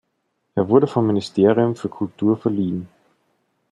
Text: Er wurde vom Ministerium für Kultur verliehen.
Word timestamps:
Er 0.55 0.67
wurde 0.67 0.87
vom 0.87 1.05
Ministerium 1.05 1.75
für 1.75 1.87
Kultur 1.87 2.35
verliehen. 2.35 2.87